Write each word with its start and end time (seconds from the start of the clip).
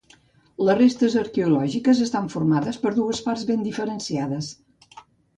Les 0.67 0.77
restes 0.77 1.17
arqueològiques 1.23 2.01
estan 2.05 2.29
formades 2.35 2.79
per 2.85 2.93
dues 2.95 3.19
parts 3.27 3.43
ben 3.51 3.61
diferenciades. 3.67 4.49